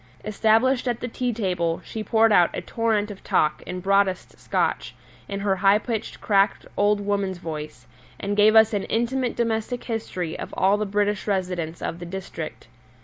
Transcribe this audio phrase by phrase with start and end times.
[0.25, 4.95] Established at the tea table, she poured out a torrent of talk in broadest Scotch,
[5.27, 7.85] in her high pitched cracked old woman's voice,
[8.19, 12.67] and gave us an intimate domestic history of all the British residents of the district.